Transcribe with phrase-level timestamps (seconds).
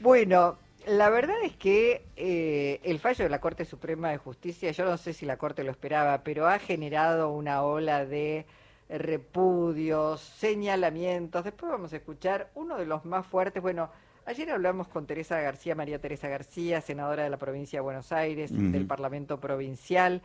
[0.00, 4.84] Bueno, la verdad es que eh, el fallo de la Corte Suprema de Justicia, yo
[4.84, 8.46] no sé si la Corte lo esperaba, pero ha generado una ola de
[8.88, 11.44] repudios, señalamientos.
[11.44, 13.62] Después vamos a escuchar uno de los más fuertes.
[13.62, 13.90] Bueno,
[14.26, 18.50] ayer hablamos con Teresa García, María Teresa García, senadora de la provincia de Buenos Aires,
[18.52, 20.22] del Parlamento Provincial.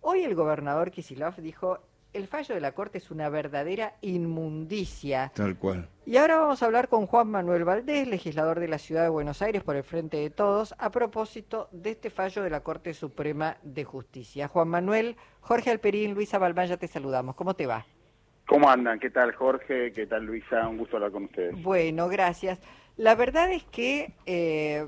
[0.00, 1.80] Hoy el gobernador Kisilov dijo,
[2.12, 5.30] el fallo de la Corte es una verdadera inmundicia.
[5.34, 5.88] Tal cual.
[6.06, 9.42] Y ahora vamos a hablar con Juan Manuel Valdés, legislador de la Ciudad de Buenos
[9.42, 13.58] Aires por el Frente de Todos, a propósito de este fallo de la Corte Suprema
[13.62, 14.48] de Justicia.
[14.48, 17.34] Juan Manuel, Jorge Alperín, Luisa Balmán, ya te saludamos.
[17.34, 17.84] ¿Cómo te va?
[18.46, 18.98] ¿Cómo andan?
[18.98, 19.92] ¿Qué tal Jorge?
[19.92, 20.66] ¿Qué tal Luisa?
[20.66, 21.62] Un gusto hablar con ustedes.
[21.62, 22.58] Bueno, gracias.
[22.96, 24.86] La verdad es que eh,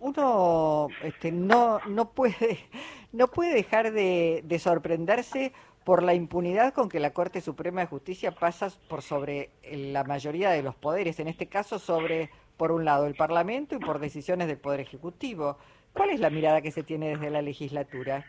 [0.00, 2.58] uno este, no, no, puede,
[3.12, 5.52] no puede dejar de, de sorprenderse
[5.84, 10.50] por la impunidad con que la Corte Suprema de Justicia pasa por sobre la mayoría
[10.50, 14.46] de los poderes, en este caso sobre, por un lado, el Parlamento y por decisiones
[14.48, 15.58] del Poder Ejecutivo.
[15.92, 18.24] ¿Cuál es la mirada que se tiene desde la legislatura?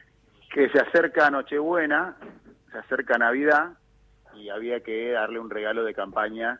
[0.53, 2.17] Que se acerca Nochebuena,
[2.71, 3.77] se acerca Navidad
[4.35, 6.59] y había que darle un regalo de campaña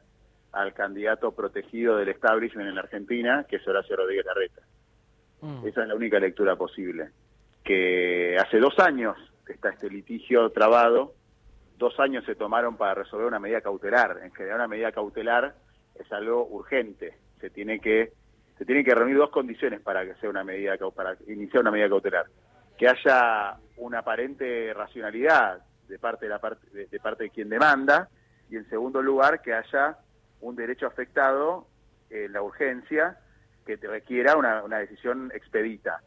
[0.51, 4.61] al candidato protegido del establishment en la Argentina, que es Horacio Rodríguez Larreta.
[5.41, 5.67] Mm.
[5.67, 7.09] Esa es la única lectura posible.
[7.63, 11.13] Que hace dos años está este litigio trabado,
[11.77, 14.19] dos años se tomaron para resolver una medida cautelar.
[14.23, 15.55] En general, una medida cautelar
[15.95, 17.17] es algo urgente.
[17.39, 18.13] Se tiene que
[18.57, 21.89] se tienen que reunir dos condiciones para que sea una medida para iniciar una medida
[21.89, 22.25] cautelar.
[22.77, 28.09] Que haya una aparente racionalidad de parte de la parte de, parte de quien demanda
[28.49, 29.97] y en segundo lugar que haya
[30.41, 31.67] un derecho afectado
[32.09, 33.17] en la urgencia
[33.65, 36.01] que te requiera una, una decisión expedita.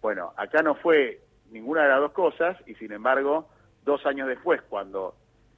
[0.00, 3.48] Bueno, acá no fue ninguna de las dos cosas y sin embargo,
[3.84, 5.14] dos años después, cuando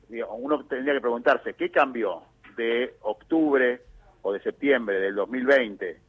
[0.09, 2.23] uno tendría que preguntarse qué cambió
[2.57, 3.81] de octubre
[4.23, 6.01] o de septiembre del 2020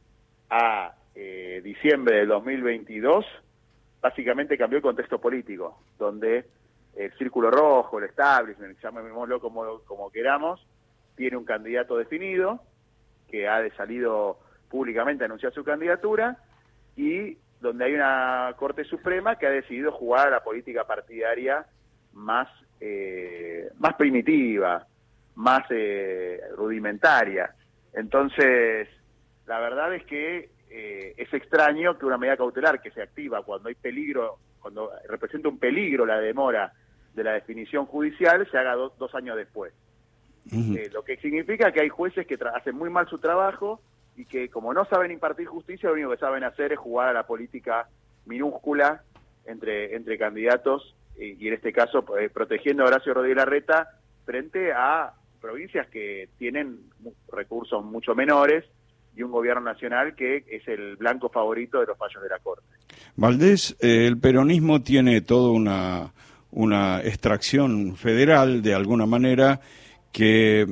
[0.50, 3.24] a eh, diciembre del 2022,
[4.00, 6.44] básicamente cambió el contexto político, donde
[6.94, 10.64] el Círculo Rojo, el establishment, llamémoslo como, como queramos,
[11.16, 12.60] tiene un candidato definido,
[13.28, 14.38] que ha salido
[14.68, 16.38] públicamente a anunciar su candidatura,
[16.96, 21.64] y donde hay una Corte Suprema que ha decidido jugar a la política partidaria
[22.12, 22.46] más,
[22.78, 24.86] eh, más primitiva,
[25.36, 27.54] más eh, rudimentaria.
[27.94, 28.86] Entonces,
[29.46, 33.70] la verdad es que eh, es extraño que una medida cautelar que se activa cuando
[33.70, 36.70] hay peligro, cuando representa un peligro la demora
[37.14, 39.72] de la definición judicial, se haga dos años después.
[40.92, 43.80] lo que significa que hay jueces que hacen muy mal su trabajo
[44.16, 47.12] y que como no saben impartir justicia, lo único que saben hacer es jugar a
[47.12, 47.88] la política
[48.26, 49.02] minúscula
[49.46, 53.88] entre, entre candidatos y, en este caso eh, protegiendo a Horacio Rodríguez Larreta
[54.24, 56.78] frente a provincias que tienen
[57.30, 58.64] recursos mucho menores
[59.16, 62.64] y un gobierno nacional que es el blanco favorito de los fallos de la Corte.
[63.16, 66.12] Valdés, eh, el peronismo tiene toda una,
[66.50, 69.60] una extracción federal de alguna manera
[70.10, 70.66] que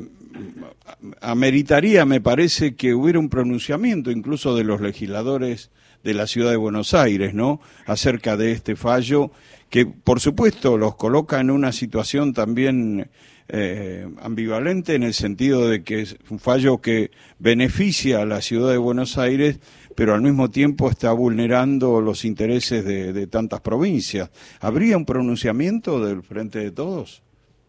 [1.21, 5.71] ameritaría, me parece, que hubiera un pronunciamiento incluso de los legisladores
[6.03, 7.61] de la ciudad de Buenos Aires, ¿no?
[7.87, 9.31] Acerca de este fallo,
[9.71, 13.09] que por supuesto los coloca en una situación también
[13.49, 18.71] eh, ambivalente en el sentido de que es un fallo que beneficia a la ciudad
[18.71, 19.61] de Buenos Aires,
[19.95, 24.31] pero al mismo tiempo está vulnerando los intereses de, de tantas provincias.
[24.61, 27.23] ¿Habría un pronunciamiento del Frente de Todos?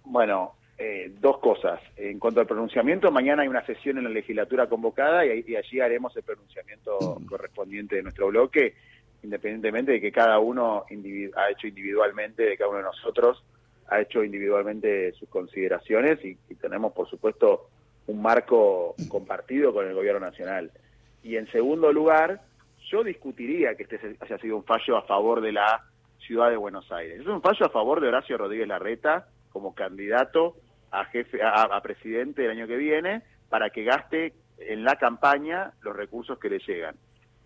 [0.06, 0.54] Bueno,
[0.86, 1.80] eh, dos cosas.
[1.96, 6.14] En cuanto al pronunciamiento, mañana hay una sesión en la legislatura convocada y, allí haremos
[6.18, 8.76] el pronunciamiento correspondiente de nuestro bloque,
[9.24, 10.84] independientemente de que cada uno
[11.38, 13.42] ha hecho individualmente, de cada uno de nosotros
[13.88, 17.70] ha hecho individualmente sus consideraciones y, tenemos, por supuesto,
[18.08, 20.70] un marco compartido con el gobierno nacional.
[21.24, 22.42] Y en segundo lugar,
[22.92, 25.86] yo discutiría que este haya sido un fallo a favor de la
[26.20, 27.22] ciudad de Buenos Aires.
[27.22, 30.58] Es un fallo a favor de Horacio Rodríguez Larreta como candidato
[30.94, 35.96] a jefe a, presidente el año que viene para que gaste en la campaña los
[35.96, 36.96] recursos que le llegan.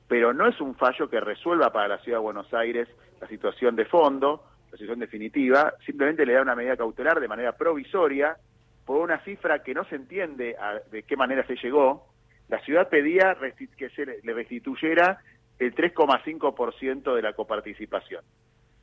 [0.08, 2.88] Pero no es un fallo que resuelva para la ciudad de Buenos Aires
[3.20, 7.54] la situación de fondo, la situación definitiva, simplemente le da una medida cautelar de manera
[7.54, 8.38] provisoria
[8.86, 10.56] por una cifra que no se entiende
[10.92, 12.08] de qué manera se llegó.
[12.50, 13.36] La ciudad pedía
[13.78, 15.20] que se le restituyera
[15.60, 18.24] el 3,5% de la coparticipación.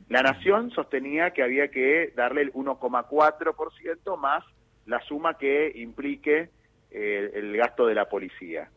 [0.09, 4.45] La Nación sostenía que había que darle el 1,4% más
[4.87, 6.51] la suma que implique
[6.91, 8.69] eh, el gasto de la policía.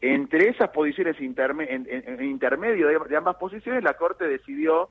[0.00, 4.90] Entre esas posiciones en, intermedio de, ambas posiciones, la Corte decidió,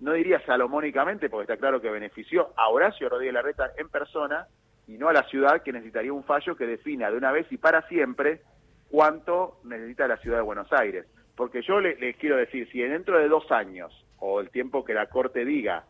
[0.00, 4.46] no diría salomónicamente, porque está claro que benefició a Horacio Rodríguez Larreta en persona
[4.86, 7.58] y no a la ciudad, que necesitaría un fallo que defina de una vez y
[7.58, 8.40] para siempre
[8.88, 11.04] cuánto necesita la ciudad de Buenos Aires.
[11.36, 15.06] Porque yo les, quiero decir, si dentro de dos años, o el tiempo que la
[15.06, 15.84] Corte diga,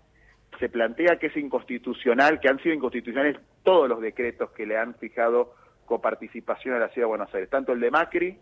[0.58, 4.94] se plantea que es inconstitucional, que han sido inconstitucionales todos los decretos que le han
[4.94, 5.54] fijado
[5.84, 8.38] coparticipación a la ciudad de Buenos Aires, tanto el de Macri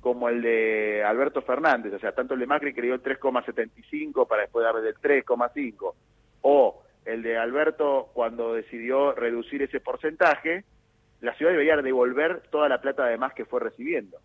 [0.00, 4.26] como el de Alberto Fernández, o sea, tanto el de Macri que dio el 3,75
[4.28, 5.94] para después darle del 3,5,
[6.42, 10.64] o el de Alberto cuando decidió reducir ese porcentaje,
[11.20, 14.18] la ciudad debería devolver toda la plata además que fue recibiendo.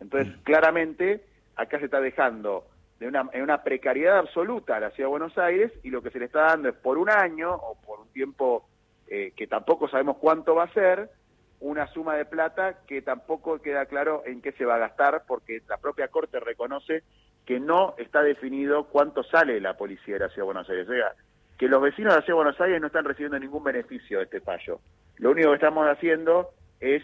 [0.00, 0.42] Entonces, mm.
[0.42, 1.24] claramente,
[1.56, 2.66] acá se está dejando
[3.02, 6.10] de una, en una precariedad absoluta a la ciudad de Buenos Aires y lo que
[6.10, 8.68] se le está dando es por un año o por un tiempo
[9.08, 11.10] eh, que tampoco sabemos cuánto va a ser,
[11.58, 15.62] una suma de plata que tampoco queda claro en qué se va a gastar porque
[15.68, 17.02] la propia Corte reconoce
[17.44, 20.88] que no está definido cuánto sale la policía de la Ciudad de Buenos Aires.
[20.88, 21.12] O sea,
[21.58, 24.24] que los vecinos de la Ciudad de Buenos Aires no están recibiendo ningún beneficio de
[24.24, 24.78] este fallo.
[25.16, 27.02] Lo único que estamos haciendo es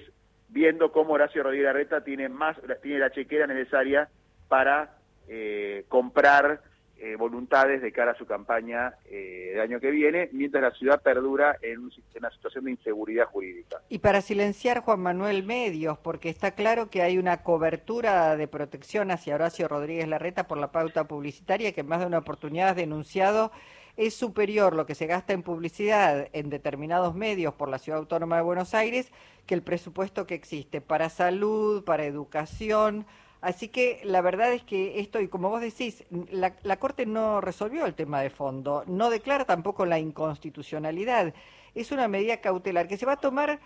[0.49, 4.09] viendo cómo Horacio Rodríguez Arreta tiene más tiene la chequera necesaria
[4.49, 4.98] para
[5.28, 6.62] eh, comprar
[7.00, 11.00] eh, voluntades de cara a su campaña eh, del año que viene, mientras la ciudad
[11.00, 13.80] perdura en, una situación de inseguridad jurídica.
[13.88, 19.12] Y para silenciar Juan Manuel Medios, porque está claro que hay una cobertura de protección
[19.12, 23.52] hacia Horacio Rodríguez Larreta por la pauta publicitaria que más de una oportunidad ha denunciado
[23.96, 28.36] es superior lo que se gasta en publicidad en determinados medios por la Ciudad Autónoma
[28.36, 29.12] de Buenos Aires
[29.46, 33.06] que el presupuesto que existe para salud, para educación.
[33.40, 37.40] Así que la verdad es que esto, y como vos decís, la, la Corte no
[37.40, 41.35] resolvió el tema de fondo, no declara tampoco la inconstitucionalidad.
[41.75, 43.61] Es una medida cautelar que se va a tomar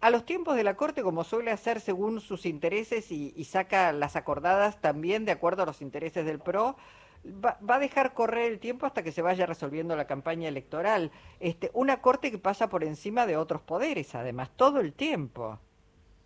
[0.00, 3.92] a los tiempos de la Corte, como suele hacer según sus intereses y, y saca
[3.92, 6.76] las acordadas también de acuerdo a los intereses del PRO,
[7.26, 11.10] va, a dejar correr el tiempo hasta que se vaya resolviendo la campaña electoral.
[11.40, 15.58] Este, una corte que pasa por encima de otros poderes, además, todo el tiempo.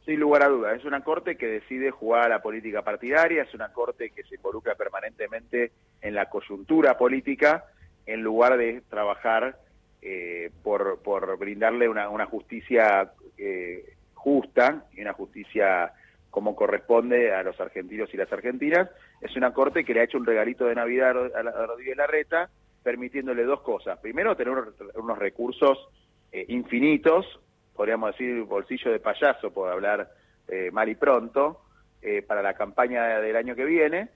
[0.04, 3.54] Sin lugar a dudas, es una corte que decide jugar a la política partidaria, es
[3.54, 7.66] una corte que se involucra permanentemente en la coyuntura política
[8.06, 9.58] en lugar de trabajar
[10.02, 15.92] eh, por, por brindarle una, una justicia eh, justa y una justicia
[16.30, 18.88] como corresponde a los argentinos y las argentinas.
[19.20, 22.48] Es una corte que le ha hecho un regalito de Navidad a Rodríguez Larreta,
[22.82, 23.98] permitiéndole dos cosas.
[23.98, 24.54] Primero, tener
[24.94, 25.88] unos recursos
[26.32, 27.26] eh, infinitos,
[27.74, 30.10] podríamos decir bolsillo de payaso, por hablar
[30.48, 31.60] eh, mal y pronto,
[32.02, 34.08] eh, para la campaña del año que viene,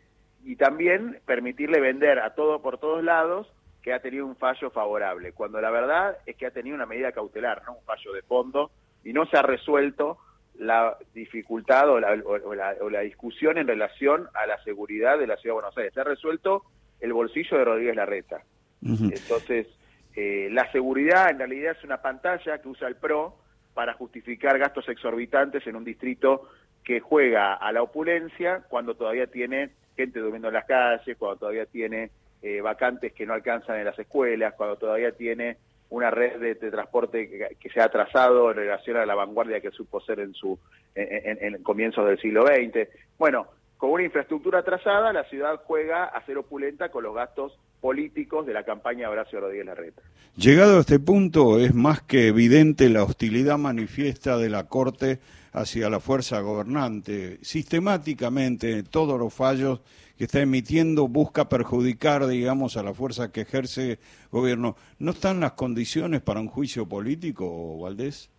[0.45, 3.53] y también permitirle vender a todo por todos lados
[3.83, 7.13] que ha tenido un fallo favorable, cuando la verdad es que ha tenido una medida
[7.13, 8.71] cautelar, no un fallo de fondo,
[9.05, 10.19] y no se ha resuelto
[10.57, 15.77] la dificultad o la, discusión en relación a la seguridad de la Ciudad de Buenos
[15.77, 15.95] Aires.
[15.95, 16.65] Se ha resuelto
[17.01, 18.43] el bolsillo de Rodríguez Larreta.
[18.83, 19.67] Entonces,
[20.15, 23.37] eh, la seguridad en realidad es una pantalla que usa el PRO
[23.75, 26.49] para justificar gastos exorbitantes en un distrito
[26.83, 31.67] que juega a la opulencia cuando todavía tiene gente durmiendo en las calles, cuando todavía
[31.67, 32.11] tiene
[32.43, 35.57] eh, vacantes que no alcanzan en las escuelas, cuando todavía tiene
[35.91, 40.01] una red de, transporte que, se ha atrasado en relación a la vanguardia que supo
[40.01, 40.59] ser en su
[40.95, 42.89] en, comienzos del siglo XX.
[43.19, 43.47] Bueno,
[43.85, 47.53] con una infraestructura atrasada, la ciudad juega a ser opulenta con los gastos
[47.83, 50.01] políticos de la campaña Horacio Rodríguez Larreta.
[50.39, 55.19] Llegado a este punto, es más que evidente la hostilidad manifiesta de la Corte
[55.53, 57.37] hacia la fuerza gobernante.
[57.43, 59.83] Sistemáticamente, todos los fallos
[60.17, 63.99] que está emitiendo busca perjudicar, digamos, a la fuerza que ejerce
[64.31, 64.77] gobierno.
[64.99, 68.31] ¿No están las condiciones para un juicio político, Valdés?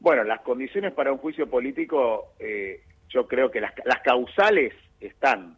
[0.00, 5.56] Bueno, las condiciones para un juicio político, eh, yo creo que las, las causales están.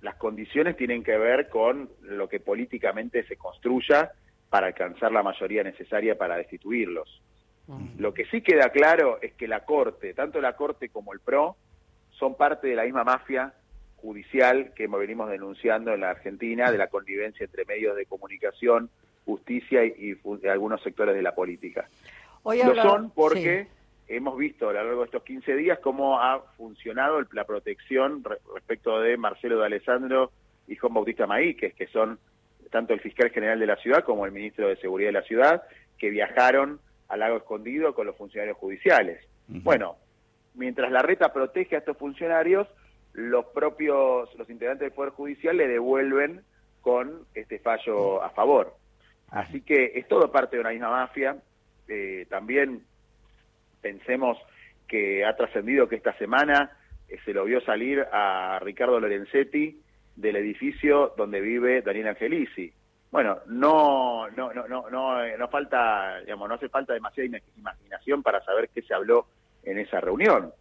[0.00, 4.12] Las condiciones tienen que ver con lo que políticamente se construya
[4.48, 7.22] para alcanzar la mayoría necesaria para destituirlos.
[7.98, 11.56] Lo que sí queda claro es que la Corte, tanto la Corte como el PRO,
[12.12, 13.52] son parte de la misma mafia
[13.96, 18.88] judicial que venimos denunciando en la Argentina, de la convivencia entre medios de comunicación,
[19.26, 21.88] justicia y, algunos sectores de la política.
[22.44, 23.66] Lo son porque
[24.08, 28.24] hemos visto a lo largo de estos 15 días cómo ha funcionado la protección
[28.54, 30.32] respecto de Marcelo de Alessandro
[30.66, 32.18] y Juan Bautista Maíquez, que son
[32.70, 35.62] tanto el fiscal general de la ciudad como el ministro de Seguridad de la ciudad,
[35.98, 39.26] que viajaron al lago escondido con los funcionarios judiciales.
[39.46, 39.96] Bueno,
[40.54, 42.68] mientras la reta protege a estos funcionarios,
[43.14, 46.42] los propios, los integrantes del Poder Judicial le devuelven
[46.82, 48.76] con este fallo a favor.
[49.30, 51.36] Así que es todo parte de una misma mafia.
[51.88, 52.82] Eh, también
[53.80, 54.38] pensemos
[54.86, 56.76] que ha trascendido que esta semana
[57.08, 59.80] eh, se lo vio salir a Ricardo Lorenzetti
[60.16, 62.72] del edificio donde vive Daniel Angelici.
[63.10, 68.22] Bueno, no, no, no, no, no, eh, no falta, digamos, no hace falta demasiada imaginación
[68.22, 69.26] para saber qué se habló
[69.62, 70.52] en esa reunión,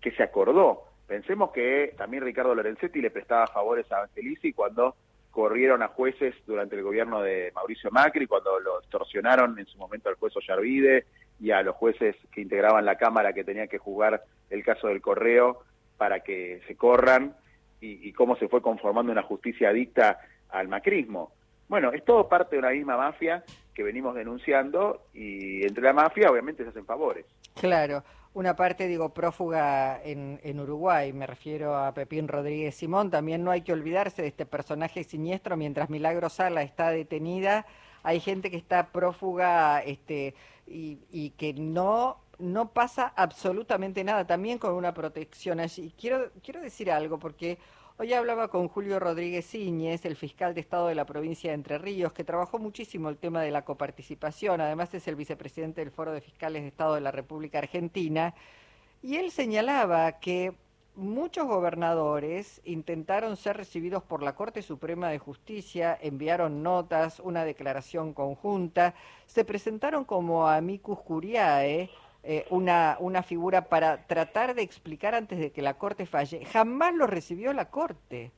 [0.00, 4.96] qué se acordó Pensemos que también Ricardo Lorenzetti le prestaba favores a Angelici cuando
[5.30, 10.08] corrieron a jueces durante el gobierno de Mauricio Macri, cuando lo extorsionaron en su momento
[10.08, 11.04] al juez Ollarvide
[11.42, 15.02] y a los jueces que integraban la Cámara que tenían que juzgar el caso del
[15.02, 15.64] correo
[15.96, 17.34] para que se corran
[17.80, 20.20] y, cómo se fue conformando una justicia adicta
[20.50, 21.32] al macrismo.
[21.66, 23.42] Bueno, es todo parte de una misma mafia
[23.74, 27.26] que venimos denunciando y entre la mafia obviamente se hacen favores.
[27.60, 33.42] Claro, una parte, digo, prófuga en, en, Uruguay, me refiero a Pepín Rodríguez Simón, también
[33.42, 37.66] no hay que olvidarse de este personaje siniestro, mientras Milagro Sala está detenida,
[38.04, 40.34] hay gente que está prófuga este,
[40.66, 45.94] y, y que no no pasa absolutamente nada, también con una protección allí.
[45.96, 47.58] Quiero, quiero decir algo, porque
[47.98, 51.78] Hoy hablaba con Julio Rodríguez Íñez, el fiscal de Estado de la provincia de Entre
[51.78, 56.10] Ríos, que trabajó muchísimo el tema de la coparticipación, además es el vicepresidente del Foro
[56.10, 58.34] de Fiscales de Estado de la República Argentina,
[59.02, 60.54] y él señalaba que
[60.94, 68.12] muchos gobernadores intentaron ser recibidos por la Corte Suprema de Justicia, enviaron notas, una declaración
[68.12, 68.94] conjunta,
[69.26, 71.90] se presentaron como amicus curiae,
[72.24, 76.44] eh, una, una figura para tratar de explicar antes de que la Corte falle.
[76.44, 78.30] Jamás lo recibió la Corte.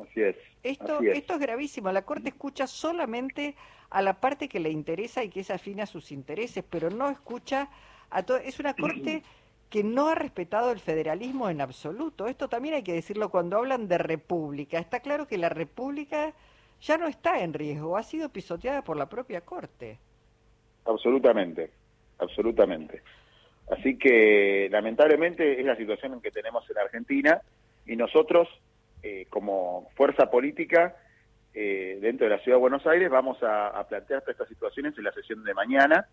[0.00, 0.36] Así es.
[0.62, 1.18] Esto, así es.
[1.18, 1.92] esto es gravísimo.
[1.92, 3.54] La Corte escucha solamente
[3.90, 7.10] a la parte que le interesa y que es afín a sus intereses, pero no
[7.10, 7.68] escucha
[8.10, 8.38] a todo.
[8.38, 9.22] Es una Corte
[9.74, 12.28] que no ha respetado el federalismo en absoluto.
[12.28, 14.78] Esto también hay que decirlo cuando hablan de república.
[14.78, 16.32] Está claro que la república
[16.80, 19.98] ya no está en riesgo, ha sido pisoteada por la propia Corte.
[20.84, 21.72] Absolutamente
[22.18, 23.02] absolutamente.
[23.70, 27.40] Así que lamentablemente es la situación en que tenemos en Argentina
[27.86, 28.48] y nosotros
[29.02, 30.96] eh, como fuerza política
[31.54, 35.04] eh, dentro de la Ciudad de Buenos Aires vamos a, a plantear estas situaciones en
[35.04, 36.06] la sesión de mañana,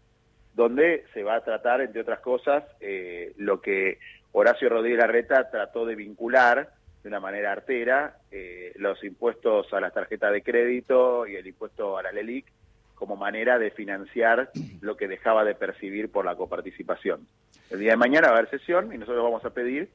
[0.54, 4.00] donde se va a tratar, entre otras cosas, eh, lo que
[4.34, 6.70] Horacio Rodríguez Larreta trató de vincular
[7.04, 11.98] de una manera artera, eh, los impuestos a las tarjetas de crédito y el impuesto
[11.98, 12.46] a la LELIC
[12.94, 17.26] como manera de financiar lo que dejaba de percibir por la coparticipación.
[17.72, 19.90] El día de mañana va a haber sesión y nosotros vamos a pedir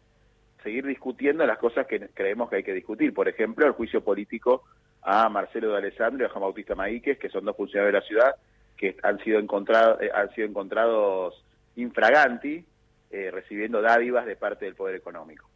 [0.65, 3.15] seguir discutiendo las cosas que creemos que hay que discutir.
[3.15, 4.65] Por ejemplo, el juicio político
[5.03, 8.07] a Marcelo de Alessandro y a Juan Bautista Maíquez, que son dos funcionarios de la
[8.07, 8.35] ciudad
[8.77, 11.43] que han sido eh, han sido encontrados
[11.77, 12.65] infraganti,
[13.11, 15.49] eh, recibiendo dádivas de parte del poder económico.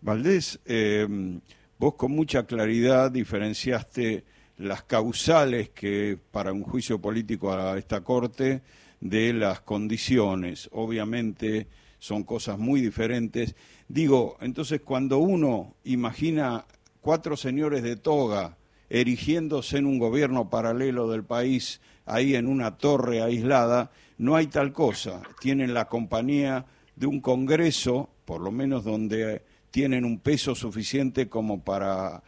[0.00, 1.06] Valdés, eh,
[1.78, 4.24] vos con mucha claridad diferenciaste
[4.58, 8.62] las causales que para un juicio político a esta Corte
[9.00, 10.68] de las condiciones.
[10.72, 11.66] Obviamente
[11.98, 13.54] son cosas muy diferentes.
[13.88, 16.66] Digo, entonces cuando uno imagina
[17.00, 18.56] cuatro señores de toga
[18.88, 24.72] erigiéndose en un gobierno paralelo del país, ahí en una torre aislada, no hay tal
[24.72, 25.22] cosa.
[25.40, 26.66] Tienen la compañía
[26.96, 32.22] de un Congreso, por lo menos donde tienen un peso suficiente como para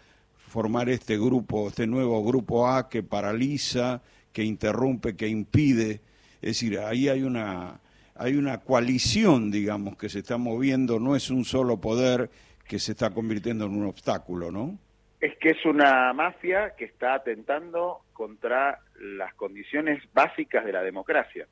[0.48, 4.02] formar este grupo, este nuevo grupo A que paraliza,
[4.32, 6.00] que interrumpe, que impide.
[6.40, 7.80] Es decir, ahí hay una,
[8.14, 12.30] hay una coalición, digamos, que se está moviendo, no es un solo poder
[12.66, 14.78] que se está convirtiendo en un obstáculo, ¿no?
[15.24, 21.46] Es que es una mafia que está atentando contra las condiciones básicas de la democracia.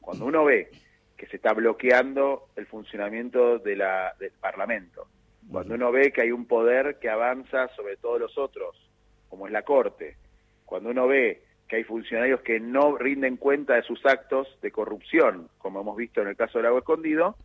[0.00, 0.70] Cuando uno ve
[1.16, 5.06] que se está bloqueando el funcionamiento de la, del Parlamento,
[5.48, 8.90] cuando uno ve que hay un poder que avanza sobre todos los otros,
[9.28, 10.16] como es la Corte,
[10.64, 15.48] cuando uno ve que hay funcionarios que no rinden cuenta de sus actos de corrupción,
[15.58, 17.36] como hemos visto en el caso del agua escondido,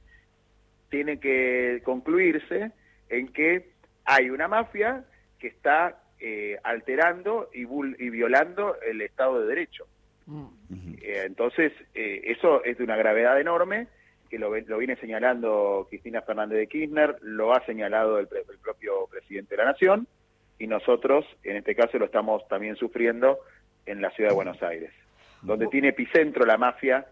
[0.89, 2.71] tiene que concluirse
[3.09, 3.73] en que
[4.05, 5.05] hay una mafia
[5.39, 9.85] que está eh, alterando y, y, violando el Estado de Derecho.
[10.25, 10.45] Mm.
[11.01, 13.87] Eh, entonces, eh, eso es de una gravedad enorme
[14.29, 19.07] que lo, lo, viene señalando Cristina Fernández de Kirchner, lo ha señalado el, el, propio
[19.09, 20.07] presidente de la Nación,
[20.59, 23.39] y nosotros, en este caso, lo estamos también sufriendo
[23.85, 24.91] en la ciudad de Buenos Aires,
[25.41, 27.05] donde tiene epicentro la mafia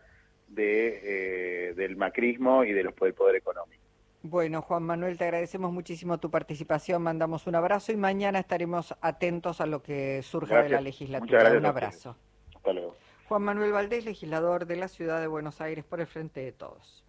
[0.48, 3.85] de, eh, del macrismo y de los, del poder económico.
[4.28, 9.62] Bueno, Juan Manuel, te agradecemos muchísimo tu participación, mandamos un abrazo y mañana estaremos atentos
[9.62, 10.72] a lo que surja gracias.
[10.72, 11.52] de la legislatura.
[11.56, 12.16] Un abrazo.
[12.56, 12.96] Hasta luego.
[13.30, 17.05] Juan Manuel Valdés, legislador de la ciudad de Buenos Aires por el Frente de Todos.